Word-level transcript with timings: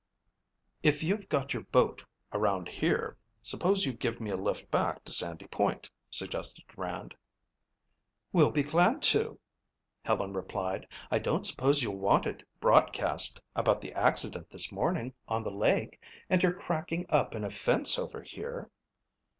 "If 0.81 1.03
you've 1.03 1.29
got 1.29 1.53
your 1.53 1.61
boat 1.61 2.03
around 2.33 2.67
here, 2.67 3.15
suppose 3.43 3.85
you 3.85 3.93
give 3.93 4.19
me 4.19 4.31
a 4.31 4.35
lift 4.35 4.71
back 4.71 5.03
to 5.03 5.11
Sandy 5.11 5.45
Point," 5.45 5.91
suggested 6.09 6.65
Rand. 6.75 7.13
"We'll 8.33 8.49
be 8.49 8.63
glad 8.63 9.03
to," 9.13 9.39
Helen 10.01 10.33
replied. 10.33 10.87
"I 11.11 11.19
don't 11.19 11.45
suppose 11.45 11.83
you'll 11.83 11.99
want 11.99 12.25
it 12.25 12.41
broadcast 12.59 13.39
about 13.55 13.79
the 13.79 13.93
accident 13.93 14.49
this 14.49 14.71
morning 14.71 15.13
on 15.27 15.43
the 15.43 15.53
lake 15.53 16.01
and 16.31 16.41
your 16.41 16.53
cracking 16.53 17.05
up 17.09 17.35
in 17.35 17.43
a 17.43 17.51
fence 17.51 17.99
over 17.99 18.23
here?" 18.23 18.71